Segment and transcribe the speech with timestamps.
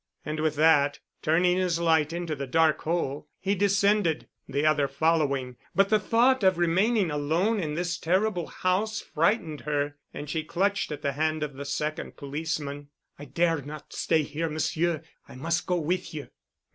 [0.25, 5.57] And with that, turning his light into the dark hole, he descended, the other following.
[5.75, 10.91] But the thought of remaining alone in this terrible house frightened her and she clutched
[10.91, 12.89] at the hand of the second policeman.
[13.19, 15.03] "I dare not stay here, Monsieur.
[15.29, 16.29] I must go with you."